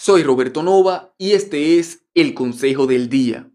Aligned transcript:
Soy 0.00 0.22
Roberto 0.22 0.62
Nova 0.62 1.12
y 1.18 1.32
este 1.32 1.80
es 1.80 2.06
el 2.14 2.32
Consejo 2.32 2.86
del 2.86 3.08
Día. 3.08 3.50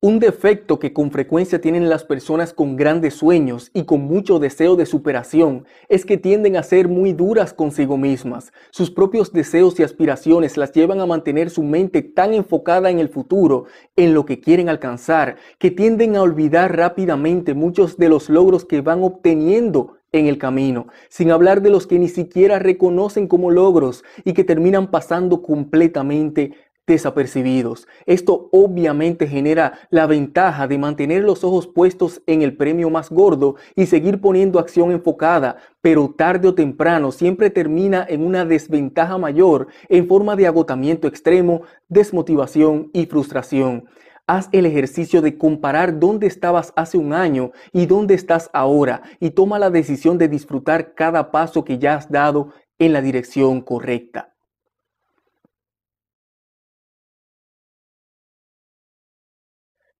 Un 0.00 0.20
defecto 0.20 0.78
que 0.78 0.92
con 0.92 1.10
frecuencia 1.10 1.60
tienen 1.60 1.88
las 1.88 2.04
personas 2.04 2.52
con 2.52 2.76
grandes 2.76 3.14
sueños 3.14 3.72
y 3.74 3.84
con 3.84 4.02
mucho 4.02 4.38
deseo 4.38 4.76
de 4.76 4.86
superación 4.86 5.66
es 5.88 6.06
que 6.06 6.18
tienden 6.18 6.56
a 6.56 6.62
ser 6.62 6.86
muy 6.86 7.14
duras 7.14 7.52
consigo 7.52 7.98
mismas. 7.98 8.52
Sus 8.70 8.92
propios 8.92 9.32
deseos 9.32 9.78
y 9.80 9.82
aspiraciones 9.82 10.56
las 10.56 10.70
llevan 10.70 11.00
a 11.00 11.06
mantener 11.06 11.50
su 11.50 11.64
mente 11.64 12.02
tan 12.02 12.34
enfocada 12.34 12.90
en 12.90 13.00
el 13.00 13.08
futuro, 13.08 13.64
en 13.96 14.14
lo 14.14 14.24
que 14.24 14.40
quieren 14.40 14.68
alcanzar, 14.68 15.36
que 15.58 15.72
tienden 15.72 16.14
a 16.14 16.22
olvidar 16.22 16.76
rápidamente 16.76 17.54
muchos 17.54 17.96
de 17.96 18.08
los 18.08 18.28
logros 18.28 18.64
que 18.64 18.82
van 18.82 19.02
obteniendo 19.02 19.96
en 20.12 20.26
el 20.26 20.38
camino, 20.38 20.86
sin 21.08 21.30
hablar 21.30 21.62
de 21.62 21.70
los 21.70 21.86
que 21.86 21.98
ni 21.98 22.08
siquiera 22.08 22.58
reconocen 22.58 23.26
como 23.26 23.50
logros 23.50 24.04
y 24.24 24.34
que 24.34 24.44
terminan 24.44 24.90
pasando 24.90 25.42
completamente 25.42 26.52
desapercibidos. 26.86 27.86
Esto 28.06 28.48
obviamente 28.50 29.26
genera 29.28 29.78
la 29.90 30.06
ventaja 30.06 30.66
de 30.66 30.78
mantener 30.78 31.22
los 31.22 31.44
ojos 31.44 31.66
puestos 31.66 32.22
en 32.26 32.42
el 32.42 32.56
premio 32.56 32.90
más 32.90 33.08
gordo 33.08 33.54
y 33.76 33.86
seguir 33.86 34.20
poniendo 34.20 34.58
acción 34.58 34.90
enfocada, 34.90 35.56
pero 35.80 36.12
tarde 36.16 36.48
o 36.48 36.54
temprano 36.54 37.12
siempre 37.12 37.50
termina 37.50 38.04
en 38.08 38.24
una 38.24 38.44
desventaja 38.44 39.16
mayor 39.16 39.68
en 39.88 40.08
forma 40.08 40.34
de 40.34 40.46
agotamiento 40.46 41.06
extremo, 41.06 41.62
desmotivación 41.88 42.90
y 42.92 43.06
frustración. 43.06 43.84
Haz 44.26 44.48
el 44.52 44.66
ejercicio 44.66 45.20
de 45.20 45.36
comparar 45.36 45.98
dónde 45.98 46.26
estabas 46.26 46.72
hace 46.76 46.96
un 46.96 47.12
año 47.12 47.50
y 47.72 47.86
dónde 47.86 48.14
estás 48.14 48.50
ahora 48.52 49.02
y 49.18 49.30
toma 49.30 49.58
la 49.58 49.70
decisión 49.70 50.16
de 50.16 50.28
disfrutar 50.28 50.94
cada 50.94 51.30
paso 51.32 51.64
que 51.64 51.78
ya 51.78 51.96
has 51.96 52.10
dado 52.10 52.52
en 52.78 52.92
la 52.92 53.02
dirección 53.02 53.60
correcta. 53.60 54.32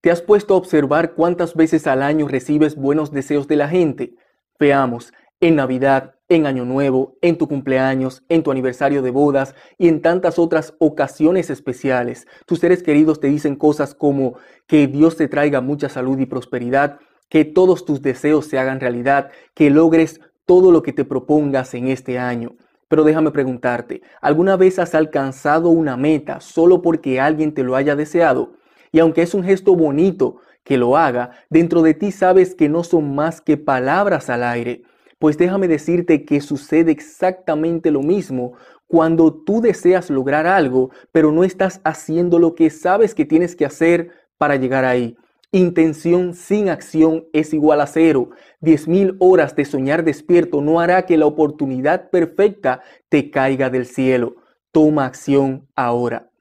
¿Te 0.01 0.11
has 0.11 0.21
puesto 0.21 0.55
a 0.55 0.57
observar 0.57 1.15
cuántas 1.15 1.55
veces 1.55 1.87
al 1.87 2.03
año 2.03 2.27
recibes 2.27 2.75
buenos 2.75 3.13
deseos 3.13 3.47
de 3.47 3.57
la 3.57 3.69
gente? 3.69 4.17
Veamos, 4.59 5.13
en 5.43 5.57
Navidad, 5.57 6.15
en 6.29 6.47
Año 6.47 6.65
Nuevo, 6.65 7.17
en 7.21 7.37
tu 7.37 7.49
cumpleaños, 7.49 8.23
en 8.29 8.45
tu 8.45 8.53
aniversario 8.53 9.03
de 9.03 9.11
bodas 9.11 9.57
y 9.77 9.89
en 9.89 10.01
tantas 10.01 10.39
otras 10.39 10.75
ocasiones 10.79 11.51
especiales. 11.51 12.29
Tus 12.47 12.61
seres 12.61 12.85
queridos 12.85 13.19
te 13.19 13.27
dicen 13.27 13.57
cosas 13.57 13.93
como 13.93 14.37
que 14.69 14.87
Dios 14.87 15.17
te 15.17 15.27
traiga 15.27 15.61
mucha 15.61 15.89
salud 15.89 16.17
y 16.21 16.27
prosperidad, 16.27 17.01
que 17.29 17.45
todos 17.45 17.85
tus 17.85 18.01
deseos 18.03 18.47
se 18.47 18.57
hagan 18.61 18.79
realidad, 18.79 19.33
que 19.53 19.69
logres 19.69 20.21
todo 20.47 20.71
lo 20.71 20.85
que 20.85 20.93
te 20.93 21.05
propongas 21.05 21.75
en 21.75 21.89
este 21.89 22.21
año. 22.21 22.55
Pero 22.87 23.03
déjame 23.03 23.33
preguntarte, 23.33 24.01
¿alguna 24.21 24.57
vez 24.57 24.79
has 24.79 24.95
alcanzado 24.95 25.71
una 25.71 25.97
meta 25.97 26.41
solo 26.41 26.83
porque 26.83 27.21
alguien 27.21 27.53
te 27.53 27.65
lo 27.65 27.75
haya 27.75 27.97
deseado? 27.97 28.53
Y 28.93 29.01
aunque 29.01 29.23
es 29.23 29.35
un 29.35 29.43
gesto 29.43 29.75
bonito 29.75 30.37
que 30.63 30.79
lo 30.79 30.97
haga, 30.97 31.33
dentro 31.51 31.83
de 31.83 31.95
ti 31.95 32.13
sabes 32.13 32.55
que 32.55 32.69
no 32.69 32.85
son 32.85 33.17
más 33.17 33.41
que 33.41 33.57
palabras 33.57 34.31
al 34.31 34.45
aire. 34.45 34.85
Pues 35.23 35.39
déjame 35.39 35.69
decirte 35.69 36.25
que 36.25 36.41
sucede 36.41 36.91
exactamente 36.91 37.93
lo 37.93 38.03
mismo 38.03 38.55
cuando 38.89 39.33
tú 39.33 39.61
deseas 39.61 40.11
lograr 40.11 40.49
algo, 40.49 40.91
pero 41.13 41.31
no 41.31 41.45
estás 41.45 41.81
haciendo 41.85 42.41
lo 42.41 42.57
que 42.57 42.71
sabes 42.71 43.15
que 43.15 43.25
tienes 43.25 43.55
que 43.55 43.65
hacer 43.65 44.11
para 44.37 44.57
llegar 44.57 44.85
ahí. 44.85 45.17
Intención 45.53 46.35
sin 46.35 46.69
acción 46.69 47.27
es 47.33 47.55
igual 47.55 47.83
a 47.83 47.87
cero. 47.87 48.31
Diez 48.61 48.89
mil 48.89 49.15
horas 49.21 49.55
de 49.55 49.65
soñar 49.65 50.03
despierto 50.03 50.61
no 50.61 50.81
hará 50.81 51.07
que 51.07 51.17
la 51.17 51.27
oportunidad 51.27 52.11
perfecta 52.11 52.81
te 53.09 53.31
caiga 53.31 53.71
del 53.71 53.87
cielo. 53.87 54.35
Toma 54.73 55.07
acción 55.07 55.69
ahora. 55.77 56.32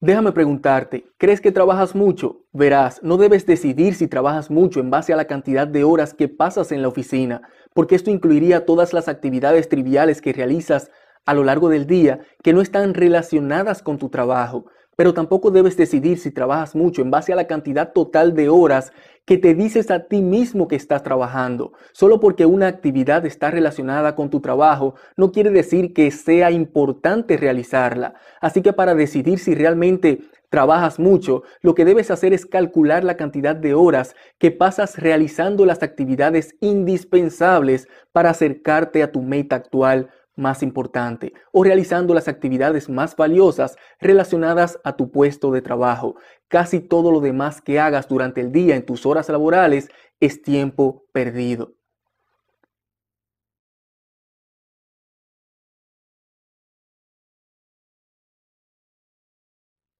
Déjame 0.00 0.30
preguntarte, 0.30 1.06
¿crees 1.18 1.40
que 1.40 1.50
trabajas 1.50 1.96
mucho? 1.96 2.44
Verás, 2.52 3.02
no 3.02 3.16
debes 3.16 3.46
decidir 3.46 3.96
si 3.96 4.06
trabajas 4.06 4.48
mucho 4.48 4.78
en 4.78 4.90
base 4.90 5.12
a 5.12 5.16
la 5.16 5.24
cantidad 5.24 5.66
de 5.66 5.82
horas 5.82 6.14
que 6.14 6.28
pasas 6.28 6.70
en 6.70 6.82
la 6.82 6.88
oficina, 6.88 7.42
porque 7.74 7.96
esto 7.96 8.08
incluiría 8.08 8.64
todas 8.64 8.92
las 8.92 9.08
actividades 9.08 9.68
triviales 9.68 10.22
que 10.22 10.32
realizas 10.32 10.92
a 11.26 11.34
lo 11.34 11.42
largo 11.42 11.68
del 11.68 11.88
día 11.88 12.20
que 12.44 12.52
no 12.52 12.60
están 12.60 12.94
relacionadas 12.94 13.82
con 13.82 13.98
tu 13.98 14.08
trabajo. 14.08 14.66
Pero 14.98 15.14
tampoco 15.14 15.52
debes 15.52 15.76
decidir 15.76 16.18
si 16.18 16.32
trabajas 16.32 16.74
mucho 16.74 17.02
en 17.02 17.12
base 17.12 17.32
a 17.32 17.36
la 17.36 17.46
cantidad 17.46 17.92
total 17.92 18.34
de 18.34 18.48
horas 18.48 18.90
que 19.24 19.38
te 19.38 19.54
dices 19.54 19.92
a 19.92 20.08
ti 20.08 20.22
mismo 20.22 20.66
que 20.66 20.74
estás 20.74 21.04
trabajando. 21.04 21.72
Solo 21.92 22.18
porque 22.18 22.46
una 22.46 22.66
actividad 22.66 23.24
está 23.24 23.52
relacionada 23.52 24.16
con 24.16 24.28
tu 24.28 24.40
trabajo 24.40 24.96
no 25.16 25.30
quiere 25.30 25.50
decir 25.50 25.94
que 25.94 26.10
sea 26.10 26.50
importante 26.50 27.36
realizarla. 27.36 28.14
Así 28.40 28.60
que 28.60 28.72
para 28.72 28.96
decidir 28.96 29.38
si 29.38 29.54
realmente 29.54 30.18
trabajas 30.50 30.98
mucho, 30.98 31.44
lo 31.60 31.76
que 31.76 31.84
debes 31.84 32.10
hacer 32.10 32.32
es 32.32 32.44
calcular 32.44 33.04
la 33.04 33.16
cantidad 33.16 33.54
de 33.54 33.74
horas 33.74 34.16
que 34.38 34.50
pasas 34.50 34.98
realizando 34.98 35.64
las 35.64 35.84
actividades 35.84 36.56
indispensables 36.60 37.86
para 38.10 38.30
acercarte 38.30 39.04
a 39.04 39.12
tu 39.12 39.22
meta 39.22 39.54
actual 39.54 40.08
más 40.38 40.62
importante 40.62 41.32
o 41.52 41.64
realizando 41.64 42.14
las 42.14 42.28
actividades 42.28 42.88
más 42.88 43.16
valiosas 43.16 43.76
relacionadas 44.00 44.78
a 44.84 44.96
tu 44.96 45.10
puesto 45.10 45.50
de 45.50 45.62
trabajo. 45.62 46.16
Casi 46.48 46.80
todo 46.80 47.12
lo 47.12 47.20
demás 47.20 47.60
que 47.60 47.78
hagas 47.80 48.08
durante 48.08 48.40
el 48.40 48.52
día 48.52 48.76
en 48.76 48.86
tus 48.86 49.04
horas 49.04 49.28
laborales 49.28 49.88
es 50.20 50.42
tiempo 50.42 51.04
perdido. 51.12 51.77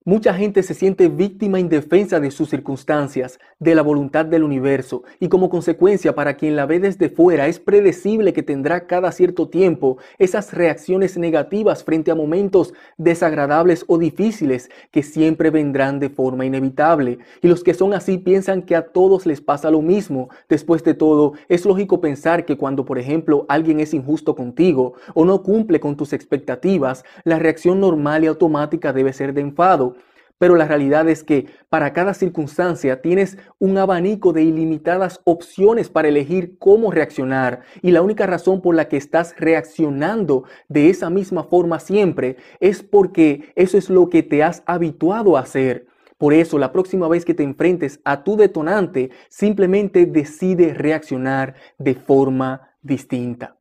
Mucha 0.08 0.32
gente 0.32 0.62
se 0.62 0.72
siente 0.72 1.10
víctima 1.10 1.60
indefensa 1.60 2.18
de 2.18 2.30
sus 2.30 2.48
circunstancias, 2.48 3.38
de 3.58 3.74
la 3.74 3.82
voluntad 3.82 4.24
del 4.24 4.42
universo, 4.42 5.02
y 5.20 5.28
como 5.28 5.50
consecuencia 5.50 6.14
para 6.14 6.32
quien 6.32 6.56
la 6.56 6.64
ve 6.64 6.80
desde 6.80 7.10
fuera 7.10 7.46
es 7.46 7.60
predecible 7.60 8.32
que 8.32 8.42
tendrá 8.42 8.86
cada 8.86 9.12
cierto 9.12 9.50
tiempo 9.50 9.98
esas 10.18 10.54
reacciones 10.54 11.18
negativas 11.18 11.84
frente 11.84 12.10
a 12.10 12.14
momentos 12.14 12.72
desagradables 12.96 13.84
o 13.86 13.98
difíciles 13.98 14.70
que 14.92 15.02
siempre 15.02 15.50
vendrán 15.50 16.00
de 16.00 16.08
forma 16.08 16.46
inevitable. 16.46 17.18
Y 17.42 17.48
los 17.48 17.62
que 17.62 17.74
son 17.74 17.92
así 17.92 18.16
piensan 18.16 18.62
que 18.62 18.76
a 18.76 18.86
todos 18.86 19.26
les 19.26 19.42
pasa 19.42 19.70
lo 19.70 19.82
mismo. 19.82 20.30
Después 20.48 20.82
de 20.84 20.94
todo, 20.94 21.34
es 21.50 21.66
lógico 21.66 22.00
pensar 22.00 22.46
que 22.46 22.56
cuando, 22.56 22.86
por 22.86 22.98
ejemplo, 22.98 23.44
alguien 23.50 23.78
es 23.78 23.92
injusto 23.92 24.34
contigo 24.34 24.94
o 25.12 25.26
no 25.26 25.42
cumple 25.42 25.80
con 25.80 25.98
tus 25.98 26.14
expectativas, 26.14 27.04
la 27.24 27.38
reacción 27.38 27.78
normal 27.78 28.24
y 28.24 28.28
automática 28.28 28.94
debe 28.94 29.12
ser 29.12 29.34
de 29.34 29.42
enfado. 29.42 29.97
Pero 30.38 30.54
la 30.54 30.66
realidad 30.66 31.08
es 31.08 31.24
que 31.24 31.46
para 31.68 31.92
cada 31.92 32.14
circunstancia 32.14 33.02
tienes 33.02 33.38
un 33.58 33.76
abanico 33.76 34.32
de 34.32 34.42
ilimitadas 34.42 35.20
opciones 35.24 35.88
para 35.88 36.08
elegir 36.08 36.58
cómo 36.58 36.90
reaccionar. 36.90 37.62
Y 37.82 37.90
la 37.90 38.02
única 38.02 38.26
razón 38.26 38.62
por 38.62 38.74
la 38.74 38.88
que 38.88 38.96
estás 38.96 39.34
reaccionando 39.36 40.44
de 40.68 40.90
esa 40.90 41.10
misma 41.10 41.44
forma 41.44 41.80
siempre 41.80 42.36
es 42.60 42.82
porque 42.82 43.52
eso 43.56 43.76
es 43.76 43.90
lo 43.90 44.08
que 44.08 44.22
te 44.22 44.42
has 44.42 44.62
habituado 44.66 45.36
a 45.36 45.40
hacer. 45.40 45.86
Por 46.18 46.34
eso, 46.34 46.58
la 46.58 46.72
próxima 46.72 47.06
vez 47.08 47.24
que 47.24 47.34
te 47.34 47.44
enfrentes 47.44 48.00
a 48.04 48.24
tu 48.24 48.36
detonante, 48.36 49.10
simplemente 49.28 50.04
decide 50.06 50.74
reaccionar 50.74 51.54
de 51.78 51.94
forma 51.94 52.74
distinta. 52.82 53.57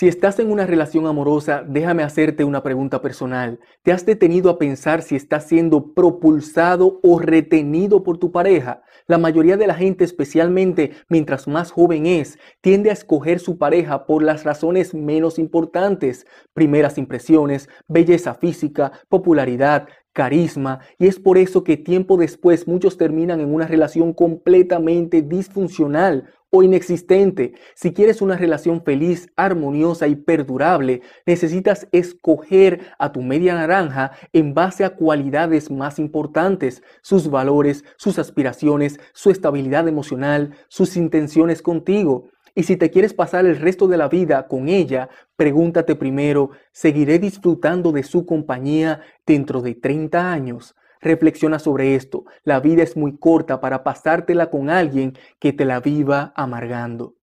Si 0.00 0.08
estás 0.08 0.38
en 0.38 0.50
una 0.50 0.64
relación 0.64 1.06
amorosa, 1.06 1.62
déjame 1.62 2.02
hacerte 2.02 2.42
una 2.42 2.62
pregunta 2.62 3.02
personal. 3.02 3.60
¿Te 3.82 3.92
has 3.92 4.06
detenido 4.06 4.48
a 4.48 4.56
pensar 4.56 5.02
si 5.02 5.14
estás 5.14 5.46
siendo 5.46 5.92
propulsado 5.92 7.00
o 7.02 7.18
retenido 7.18 8.02
por 8.02 8.16
tu 8.16 8.32
pareja? 8.32 8.82
La 9.06 9.18
mayoría 9.18 9.58
de 9.58 9.66
la 9.66 9.74
gente, 9.74 10.04
especialmente 10.04 10.92
mientras 11.10 11.46
más 11.46 11.70
joven 11.70 12.06
es, 12.06 12.38
tiende 12.62 12.88
a 12.88 12.94
escoger 12.94 13.40
su 13.40 13.58
pareja 13.58 14.06
por 14.06 14.22
las 14.22 14.44
razones 14.44 14.94
menos 14.94 15.38
importantes. 15.38 16.26
Primeras 16.54 16.96
impresiones, 16.96 17.68
belleza 17.86 18.32
física, 18.32 18.92
popularidad, 19.10 19.86
carisma 20.12 20.80
y 20.98 21.06
es 21.06 21.18
por 21.18 21.38
eso 21.38 21.64
que 21.64 21.76
tiempo 21.76 22.16
después 22.16 22.66
muchos 22.66 22.96
terminan 22.96 23.40
en 23.40 23.54
una 23.54 23.66
relación 23.66 24.12
completamente 24.12 25.22
disfuncional 25.22 26.28
o 26.50 26.62
inexistente. 26.62 27.54
Si 27.74 27.92
quieres 27.92 28.20
una 28.20 28.36
relación 28.36 28.82
feliz, 28.82 29.28
armoniosa 29.36 30.08
y 30.08 30.16
perdurable, 30.16 31.00
necesitas 31.24 31.86
escoger 31.92 32.80
a 32.98 33.12
tu 33.12 33.22
media 33.22 33.54
naranja 33.54 34.12
en 34.32 34.52
base 34.52 34.84
a 34.84 34.96
cualidades 34.96 35.70
más 35.70 35.98
importantes, 35.98 36.82
sus 37.02 37.30
valores, 37.30 37.84
sus 37.96 38.18
aspiraciones, 38.18 38.98
su 39.12 39.30
estabilidad 39.30 39.86
emocional, 39.86 40.54
sus 40.68 40.96
intenciones 40.96 41.62
contigo. 41.62 42.30
Y 42.54 42.64
si 42.64 42.76
te 42.76 42.90
quieres 42.90 43.14
pasar 43.14 43.46
el 43.46 43.56
resto 43.58 43.86
de 43.88 43.96
la 43.96 44.08
vida 44.08 44.48
con 44.48 44.68
ella, 44.68 45.08
pregúntate 45.36 45.94
primero, 45.94 46.50
¿seguiré 46.72 47.18
disfrutando 47.18 47.92
de 47.92 48.02
su 48.02 48.26
compañía 48.26 49.00
dentro 49.26 49.62
de 49.62 49.74
30 49.74 50.32
años? 50.32 50.74
Reflexiona 51.00 51.58
sobre 51.58 51.94
esto. 51.94 52.24
La 52.44 52.60
vida 52.60 52.82
es 52.82 52.96
muy 52.96 53.16
corta 53.18 53.60
para 53.60 53.84
pasártela 53.84 54.50
con 54.50 54.68
alguien 54.68 55.16
que 55.38 55.52
te 55.52 55.64
la 55.64 55.80
viva 55.80 56.32
amargando. 56.36 57.19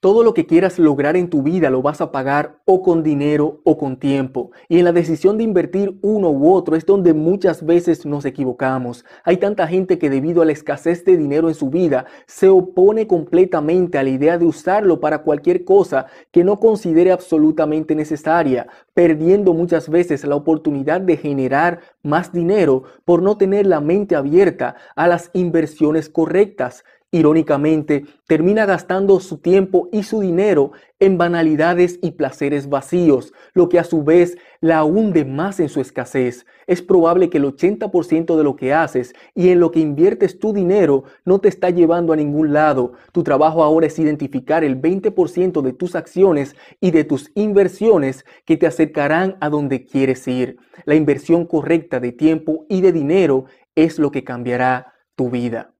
Todo 0.00 0.24
lo 0.24 0.32
que 0.32 0.46
quieras 0.46 0.78
lograr 0.78 1.14
en 1.18 1.28
tu 1.28 1.42
vida 1.42 1.68
lo 1.68 1.82
vas 1.82 2.00
a 2.00 2.10
pagar 2.10 2.62
o 2.64 2.80
con 2.80 3.02
dinero 3.02 3.60
o 3.64 3.76
con 3.76 3.98
tiempo. 3.98 4.50
Y 4.66 4.78
en 4.78 4.86
la 4.86 4.92
decisión 4.92 5.36
de 5.36 5.44
invertir 5.44 5.98
uno 6.00 6.30
u 6.30 6.54
otro 6.54 6.74
es 6.74 6.86
donde 6.86 7.12
muchas 7.12 7.66
veces 7.66 8.06
nos 8.06 8.24
equivocamos. 8.24 9.04
Hay 9.24 9.36
tanta 9.36 9.66
gente 9.66 9.98
que 9.98 10.08
debido 10.08 10.40
a 10.40 10.46
la 10.46 10.52
escasez 10.52 11.04
de 11.04 11.18
dinero 11.18 11.48
en 11.48 11.54
su 11.54 11.68
vida 11.68 12.06
se 12.26 12.48
opone 12.48 13.06
completamente 13.06 13.98
a 13.98 14.02
la 14.02 14.08
idea 14.08 14.38
de 14.38 14.46
usarlo 14.46 15.00
para 15.00 15.18
cualquier 15.18 15.66
cosa 15.66 16.06
que 16.30 16.44
no 16.44 16.60
considere 16.60 17.12
absolutamente 17.12 17.94
necesaria, 17.94 18.68
perdiendo 18.94 19.52
muchas 19.52 19.90
veces 19.90 20.24
la 20.24 20.34
oportunidad 20.34 21.02
de 21.02 21.18
generar 21.18 21.80
más 22.02 22.32
dinero 22.32 22.84
por 23.04 23.20
no 23.20 23.36
tener 23.36 23.66
la 23.66 23.82
mente 23.82 24.16
abierta 24.16 24.76
a 24.96 25.06
las 25.06 25.28
inversiones 25.34 26.08
correctas. 26.08 26.84
Irónicamente, 27.12 28.04
termina 28.28 28.66
gastando 28.66 29.18
su 29.18 29.38
tiempo 29.38 29.88
y 29.90 30.04
su 30.04 30.20
dinero 30.20 30.70
en 31.00 31.18
banalidades 31.18 31.98
y 32.02 32.12
placeres 32.12 32.68
vacíos, 32.68 33.32
lo 33.52 33.68
que 33.68 33.80
a 33.80 33.84
su 33.84 34.04
vez 34.04 34.38
la 34.60 34.84
hunde 34.84 35.24
más 35.24 35.58
en 35.58 35.68
su 35.68 35.80
escasez. 35.80 36.46
Es 36.68 36.82
probable 36.82 37.28
que 37.28 37.38
el 37.38 37.46
80% 37.46 38.36
de 38.36 38.44
lo 38.44 38.54
que 38.54 38.72
haces 38.72 39.12
y 39.34 39.48
en 39.48 39.58
lo 39.58 39.72
que 39.72 39.80
inviertes 39.80 40.38
tu 40.38 40.52
dinero 40.52 41.02
no 41.24 41.40
te 41.40 41.48
está 41.48 41.70
llevando 41.70 42.12
a 42.12 42.16
ningún 42.16 42.52
lado. 42.52 42.92
Tu 43.10 43.24
trabajo 43.24 43.64
ahora 43.64 43.88
es 43.88 43.98
identificar 43.98 44.62
el 44.62 44.80
20% 44.80 45.62
de 45.62 45.72
tus 45.72 45.96
acciones 45.96 46.54
y 46.80 46.92
de 46.92 47.02
tus 47.02 47.32
inversiones 47.34 48.24
que 48.44 48.56
te 48.56 48.68
acercarán 48.68 49.36
a 49.40 49.48
donde 49.48 49.84
quieres 49.84 50.28
ir. 50.28 50.58
La 50.84 50.94
inversión 50.94 51.44
correcta 51.44 51.98
de 51.98 52.12
tiempo 52.12 52.66
y 52.68 52.82
de 52.82 52.92
dinero 52.92 53.46
es 53.74 53.98
lo 53.98 54.12
que 54.12 54.22
cambiará 54.22 54.94
tu 55.16 55.28
vida. 55.28 55.74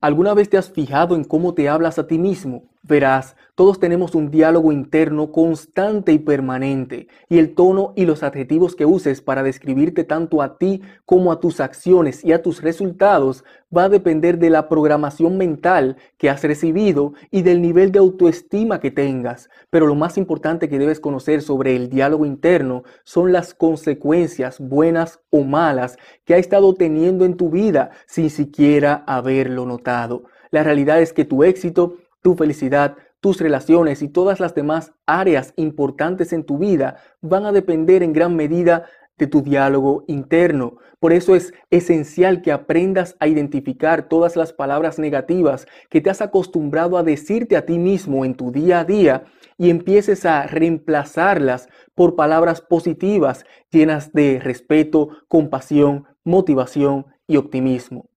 ¿Alguna 0.00 0.34
vez 0.34 0.50
te 0.50 0.58
has 0.58 0.70
fijado 0.70 1.14
en 1.16 1.24
cómo 1.24 1.54
te 1.54 1.68
hablas 1.68 1.98
a 1.98 2.06
ti 2.06 2.18
mismo? 2.18 2.68
Verás, 2.88 3.34
todos 3.56 3.80
tenemos 3.80 4.14
un 4.14 4.30
diálogo 4.30 4.70
interno 4.70 5.32
constante 5.32 6.12
y 6.12 6.20
permanente, 6.20 7.08
y 7.28 7.38
el 7.38 7.56
tono 7.56 7.92
y 7.96 8.06
los 8.06 8.22
adjetivos 8.22 8.76
que 8.76 8.86
uses 8.86 9.20
para 9.20 9.42
describirte 9.42 10.04
tanto 10.04 10.40
a 10.40 10.56
ti 10.56 10.82
como 11.04 11.32
a 11.32 11.40
tus 11.40 11.58
acciones 11.58 12.24
y 12.24 12.32
a 12.32 12.42
tus 12.42 12.62
resultados 12.62 13.42
va 13.76 13.84
a 13.84 13.88
depender 13.88 14.38
de 14.38 14.50
la 14.50 14.68
programación 14.68 15.36
mental 15.36 15.96
que 16.16 16.30
has 16.30 16.44
recibido 16.44 17.14
y 17.32 17.42
del 17.42 17.60
nivel 17.60 17.90
de 17.90 17.98
autoestima 17.98 18.78
que 18.78 18.92
tengas. 18.92 19.50
Pero 19.68 19.88
lo 19.88 19.96
más 19.96 20.16
importante 20.16 20.68
que 20.68 20.78
debes 20.78 21.00
conocer 21.00 21.42
sobre 21.42 21.74
el 21.74 21.88
diálogo 21.90 22.24
interno 22.24 22.84
son 23.02 23.32
las 23.32 23.52
consecuencias, 23.52 24.60
buenas 24.60 25.18
o 25.30 25.42
malas, 25.42 25.98
que 26.24 26.34
ha 26.34 26.38
estado 26.38 26.72
teniendo 26.74 27.24
en 27.24 27.36
tu 27.36 27.50
vida 27.50 27.90
sin 28.06 28.30
siquiera 28.30 29.02
haberlo 29.08 29.66
notado. 29.66 30.22
La 30.52 30.62
realidad 30.62 31.00
es 31.00 31.12
que 31.12 31.24
tu 31.24 31.42
éxito 31.42 31.96
tu 32.26 32.34
felicidad, 32.34 32.96
tus 33.20 33.40
relaciones 33.40 34.02
y 34.02 34.08
todas 34.08 34.40
las 34.40 34.52
demás 34.52 34.92
áreas 35.06 35.54
importantes 35.54 36.32
en 36.32 36.42
tu 36.42 36.58
vida 36.58 36.96
van 37.20 37.46
a 37.46 37.52
depender 37.52 38.02
en 38.02 38.12
gran 38.12 38.34
medida 38.34 38.86
de 39.16 39.28
tu 39.28 39.42
diálogo 39.42 40.02
interno. 40.08 40.78
Por 40.98 41.12
eso 41.12 41.36
es 41.36 41.54
esencial 41.70 42.42
que 42.42 42.50
aprendas 42.50 43.14
a 43.20 43.28
identificar 43.28 44.08
todas 44.08 44.34
las 44.34 44.52
palabras 44.52 44.98
negativas 44.98 45.68
que 45.88 46.00
te 46.00 46.10
has 46.10 46.20
acostumbrado 46.20 46.98
a 46.98 47.04
decirte 47.04 47.56
a 47.56 47.64
ti 47.64 47.78
mismo 47.78 48.24
en 48.24 48.34
tu 48.34 48.50
día 48.50 48.80
a 48.80 48.84
día 48.84 49.22
y 49.56 49.70
empieces 49.70 50.26
a 50.26 50.48
reemplazarlas 50.48 51.68
por 51.94 52.16
palabras 52.16 52.60
positivas 52.60 53.44
llenas 53.70 54.12
de 54.12 54.40
respeto, 54.40 55.10
compasión, 55.28 56.06
motivación 56.24 57.06
y 57.28 57.36
optimismo. 57.36 58.10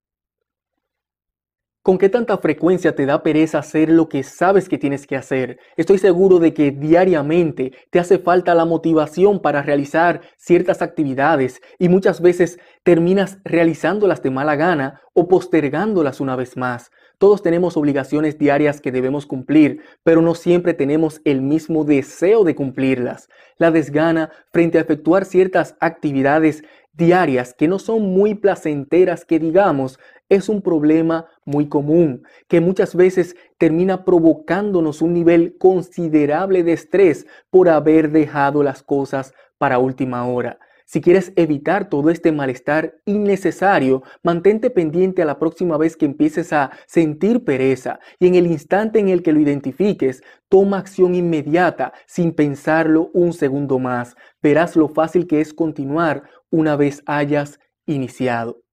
¿Con 1.82 1.98
qué 1.98 2.10
tanta 2.10 2.38
frecuencia 2.38 2.94
te 2.94 3.06
da 3.06 3.24
pereza 3.24 3.60
hacer 3.60 3.90
lo 3.90 4.10
que 4.10 4.22
sabes 4.24 4.68
que 4.68 4.78
tienes 4.78 5.08
que 5.08 5.16
hacer? 5.16 5.60
Estoy 5.78 5.98
seguro 5.98 6.38
de 6.38 6.54
que 6.54 6.72
diariamente 6.72 7.72
te 7.90 8.00
hace 8.00 8.20
falta 8.20 8.54
la 8.54 8.66
motivación 8.66 9.42
para 9.42 9.62
realizar 9.62 10.20
ciertas 10.36 10.82
actividades 10.82 11.62
y 11.78 11.88
muchas 11.88 12.20
veces 12.20 12.60
terminas 12.84 13.40
realizándolas 13.46 14.22
de 14.22 14.30
mala 14.30 14.58
gana 14.58 15.00
o 15.14 15.30
postergándolas 15.30 16.20
una 16.20 16.36
vez 16.36 16.58
más. 16.58 16.92
Todos 17.18 17.42
tenemos 17.42 17.78
obligaciones 17.78 18.38
diarias 18.38 18.82
que 18.82 18.92
debemos 18.92 19.26
cumplir, 19.26 19.82
pero 20.04 20.22
no 20.22 20.36
siempre 20.36 20.74
tenemos 20.74 21.22
el 21.24 21.42
mismo 21.42 21.86
deseo 21.86 22.44
de 22.44 22.56
cumplirlas. 22.56 23.30
La 23.58 23.72
desgana 23.72 24.32
frente 24.52 24.80
a 24.80 24.82
efectuar 24.82 25.24
ciertas 25.24 25.78
actividades 25.80 26.62
diarias 26.92 27.56
que 27.58 27.68
no 27.68 27.80
son 27.80 28.02
muy 28.02 28.36
placenteras 28.36 29.24
que 29.26 29.40
digamos, 29.40 29.98
es 30.30 30.48
un 30.48 30.62
problema 30.62 31.26
muy 31.44 31.68
común 31.68 32.24
que 32.48 32.62
muchas 32.62 32.96
veces 32.96 33.36
termina 33.58 34.06
provocándonos 34.06 35.02
un 35.02 35.14
nivel 35.14 35.58
considerable 35.58 36.64
de 36.64 36.74
estrés 36.74 37.28
por 37.50 37.68
haber 37.68 38.12
dejado 38.12 38.64
las 38.64 38.84
cosas 38.84 39.34
para 39.58 39.80
última 39.80 40.26
hora. 40.28 40.60
Si 40.92 41.02
quieres 41.02 41.34
evitar 41.36 41.88
todo 41.88 42.10
este 42.10 42.32
malestar 42.32 42.96
innecesario, 43.06 44.02
mantente 44.24 44.72
pendiente 44.72 45.22
a 45.22 45.26
la 45.26 45.38
próxima 45.38 45.78
vez 45.78 45.96
que 45.96 46.06
empieces 46.06 46.52
a 46.52 46.72
sentir 46.88 47.44
pereza 47.44 48.00
y 48.20 48.26
en 48.26 48.34
el 48.34 48.48
instante 48.48 48.98
en 48.98 49.10
el 49.10 49.22
que 49.22 49.32
lo 49.32 49.40
identifiques, 49.40 50.24
toma 50.50 50.80
acción 50.80 51.14
inmediata 51.14 51.94
sin 52.08 52.32
pensarlo 52.34 53.12
un 53.14 53.34
segundo 53.34 53.78
más. 53.78 54.16
Verás 54.42 54.76
lo 54.76 54.88
fácil 54.90 55.28
que 55.28 55.42
es 55.42 55.54
continuar 55.54 56.24
una 56.50 56.76
vez 56.76 57.04
hayas 57.06 57.60
iniciado. 57.86 58.64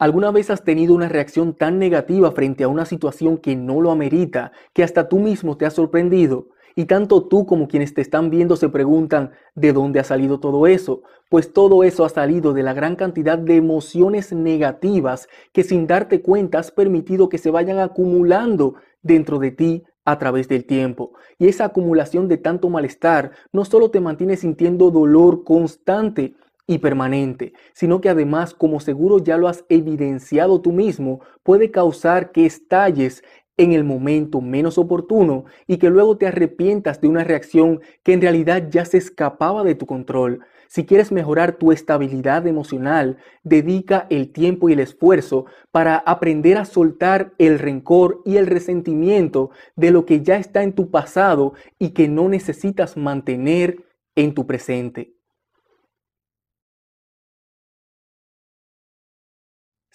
¿Alguna 0.00 0.30
vez 0.30 0.48
has 0.50 0.62
tenido 0.62 0.94
una 0.94 1.08
reacción 1.08 1.54
tan 1.54 1.80
negativa 1.80 2.30
frente 2.30 2.62
a 2.62 2.68
una 2.68 2.84
situación 2.84 3.36
que 3.36 3.56
no 3.56 3.80
lo 3.80 3.90
amerita, 3.90 4.52
que 4.72 4.84
hasta 4.84 5.08
tú 5.08 5.18
mismo 5.18 5.56
te 5.56 5.66
has 5.66 5.74
sorprendido? 5.74 6.50
Y 6.76 6.84
tanto 6.84 7.26
tú 7.26 7.46
como 7.46 7.66
quienes 7.66 7.94
te 7.94 8.00
están 8.00 8.30
viendo 8.30 8.54
se 8.54 8.68
preguntan, 8.68 9.32
¿de 9.56 9.72
dónde 9.72 9.98
ha 9.98 10.04
salido 10.04 10.38
todo 10.38 10.68
eso? 10.68 11.02
Pues 11.28 11.52
todo 11.52 11.82
eso 11.82 12.04
ha 12.04 12.10
salido 12.10 12.52
de 12.52 12.62
la 12.62 12.74
gran 12.74 12.94
cantidad 12.94 13.38
de 13.38 13.56
emociones 13.56 14.32
negativas 14.32 15.26
que 15.52 15.64
sin 15.64 15.88
darte 15.88 16.22
cuenta 16.22 16.60
has 16.60 16.70
permitido 16.70 17.28
que 17.28 17.38
se 17.38 17.50
vayan 17.50 17.80
acumulando 17.80 18.76
dentro 19.02 19.40
de 19.40 19.50
ti 19.50 19.82
a 20.04 20.16
través 20.16 20.46
del 20.46 20.64
tiempo. 20.64 21.14
Y 21.40 21.48
esa 21.48 21.64
acumulación 21.64 22.28
de 22.28 22.36
tanto 22.36 22.70
malestar 22.70 23.32
no 23.52 23.64
solo 23.64 23.90
te 23.90 24.00
mantiene 24.00 24.36
sintiendo 24.36 24.92
dolor 24.92 25.42
constante, 25.42 26.36
y 26.68 26.78
permanente, 26.78 27.54
sino 27.72 28.00
que 28.00 28.10
además, 28.10 28.54
como 28.54 28.78
seguro 28.78 29.18
ya 29.18 29.36
lo 29.36 29.48
has 29.48 29.64
evidenciado 29.68 30.60
tú 30.60 30.70
mismo, 30.70 31.20
puede 31.42 31.72
causar 31.72 32.30
que 32.30 32.46
estalles 32.46 33.24
en 33.56 33.72
el 33.72 33.82
momento 33.82 34.40
menos 34.40 34.78
oportuno 34.78 35.46
y 35.66 35.78
que 35.78 35.90
luego 35.90 36.16
te 36.16 36.28
arrepientas 36.28 37.00
de 37.00 37.08
una 37.08 37.24
reacción 37.24 37.80
que 38.04 38.12
en 38.12 38.20
realidad 38.20 38.68
ya 38.70 38.84
se 38.84 38.98
escapaba 38.98 39.64
de 39.64 39.74
tu 39.74 39.86
control. 39.86 40.40
Si 40.68 40.84
quieres 40.84 41.10
mejorar 41.10 41.56
tu 41.56 41.72
estabilidad 41.72 42.46
emocional, 42.46 43.16
dedica 43.42 44.06
el 44.10 44.30
tiempo 44.30 44.68
y 44.68 44.74
el 44.74 44.80
esfuerzo 44.80 45.46
para 45.72 45.96
aprender 45.96 46.58
a 46.58 46.66
soltar 46.66 47.32
el 47.38 47.58
rencor 47.58 48.20
y 48.26 48.36
el 48.36 48.46
resentimiento 48.46 49.50
de 49.74 49.90
lo 49.90 50.04
que 50.04 50.20
ya 50.20 50.36
está 50.36 50.62
en 50.62 50.74
tu 50.74 50.90
pasado 50.90 51.54
y 51.78 51.90
que 51.90 52.08
no 52.08 52.28
necesitas 52.28 52.98
mantener 52.98 53.82
en 54.14 54.34
tu 54.34 54.46
presente. 54.46 55.17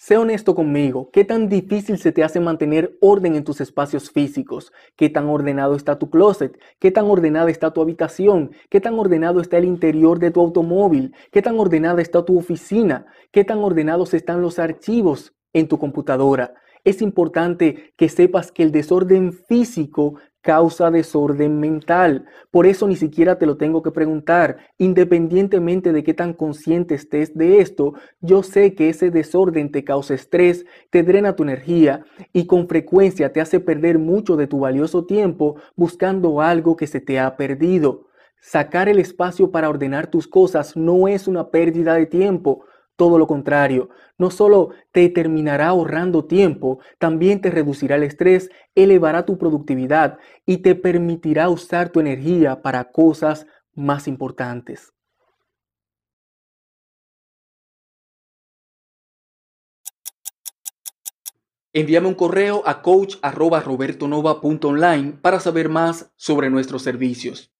Sé 0.06 0.18
honesto 0.18 0.54
conmigo, 0.54 1.08
¿qué 1.14 1.24
tan 1.24 1.48
difícil 1.48 1.96
se 1.96 2.12
te 2.12 2.22
hace 2.22 2.38
mantener 2.38 2.94
orden 3.00 3.36
en 3.36 3.42
tus 3.42 3.62
espacios 3.62 4.10
físicos? 4.10 4.70
¿Qué 4.96 5.08
tan 5.08 5.30
ordenado 5.30 5.74
está 5.74 5.98
tu 5.98 6.10
closet? 6.10 6.60
¿Qué 6.78 6.90
tan 6.90 7.06
ordenada 7.06 7.48
está 7.50 7.72
tu 7.72 7.80
habitación? 7.80 8.50
¿Qué 8.68 8.82
tan 8.82 8.98
ordenado 8.98 9.40
está 9.40 9.56
el 9.56 9.64
interior 9.64 10.18
de 10.18 10.30
tu 10.30 10.42
automóvil? 10.42 11.14
¿Qué 11.32 11.40
tan 11.40 11.58
ordenada 11.58 12.02
está 12.02 12.22
tu 12.22 12.36
oficina? 12.36 13.06
¿Qué 13.32 13.44
tan 13.44 13.60
ordenados 13.60 14.12
están 14.12 14.42
los 14.42 14.58
archivos 14.58 15.32
en 15.54 15.68
tu 15.68 15.78
computadora? 15.78 16.52
Es 16.84 17.00
importante 17.00 17.94
que 17.96 18.10
sepas 18.10 18.52
que 18.52 18.62
el 18.62 18.72
desorden 18.72 19.32
físico 19.32 20.16
causa 20.44 20.90
desorden 20.90 21.58
mental. 21.58 22.26
Por 22.50 22.66
eso 22.66 22.86
ni 22.86 22.96
siquiera 22.96 23.38
te 23.38 23.46
lo 23.46 23.56
tengo 23.56 23.82
que 23.82 23.90
preguntar. 23.90 24.58
Independientemente 24.76 25.90
de 25.90 26.04
qué 26.04 26.12
tan 26.12 26.34
consciente 26.34 26.94
estés 26.94 27.34
de 27.34 27.60
esto, 27.60 27.94
yo 28.20 28.42
sé 28.42 28.74
que 28.74 28.90
ese 28.90 29.10
desorden 29.10 29.72
te 29.72 29.84
causa 29.84 30.12
estrés, 30.12 30.66
te 30.90 31.02
drena 31.02 31.34
tu 31.34 31.44
energía 31.44 32.04
y 32.34 32.46
con 32.46 32.68
frecuencia 32.68 33.32
te 33.32 33.40
hace 33.40 33.58
perder 33.58 33.98
mucho 33.98 34.36
de 34.36 34.46
tu 34.46 34.60
valioso 34.60 35.06
tiempo 35.06 35.56
buscando 35.76 36.42
algo 36.42 36.76
que 36.76 36.86
se 36.86 37.00
te 37.00 37.18
ha 37.18 37.36
perdido. 37.36 38.08
Sacar 38.38 38.90
el 38.90 38.98
espacio 38.98 39.50
para 39.50 39.70
ordenar 39.70 40.08
tus 40.08 40.28
cosas 40.28 40.76
no 40.76 41.08
es 41.08 41.26
una 41.26 41.48
pérdida 41.48 41.94
de 41.94 42.04
tiempo, 42.04 42.66
Todo 42.96 43.18
lo 43.18 43.26
contrario, 43.26 43.88
no 44.18 44.30
solo 44.30 44.70
te 44.92 45.08
terminará 45.08 45.68
ahorrando 45.68 46.26
tiempo, 46.26 46.78
también 46.98 47.40
te 47.40 47.50
reducirá 47.50 47.96
el 47.96 48.02
estrés, 48.04 48.50
elevará 48.74 49.24
tu 49.26 49.36
productividad 49.38 50.18
y 50.46 50.58
te 50.58 50.74
permitirá 50.76 51.48
usar 51.48 51.88
tu 51.88 51.98
energía 52.00 52.62
para 52.62 52.92
cosas 52.92 53.46
más 53.74 54.06
importantes. 54.06 54.92
Envíame 61.72 62.06
un 62.06 62.14
correo 62.14 62.62
a 62.66 62.82
coach.robertonova.online 62.82 65.14
para 65.20 65.40
saber 65.40 65.68
más 65.68 66.12
sobre 66.14 66.48
nuestros 66.48 66.82
servicios. 66.82 67.53